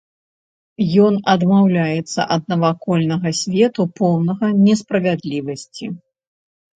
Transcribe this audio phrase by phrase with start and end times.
[1.07, 5.85] Ён адмаўляецца ад навакольнага свету, поўнага несправядлівасці.